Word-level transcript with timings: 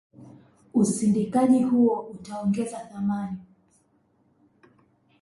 Usindikaji 0.73 1.63
huo 1.63 1.99
utaongeza 2.13 2.79
thamani 2.79 3.37